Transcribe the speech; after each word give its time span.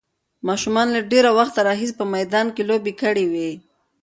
ماشومانو 0.47 0.91
له 0.95 1.01
ډېر 1.11 1.25
وخت 1.37 1.55
راهیسې 1.67 1.95
په 1.99 2.05
میدان 2.13 2.47
کې 2.55 2.63
لوبې 2.69 2.93
کړې 3.01 3.25
وې. 3.31 3.51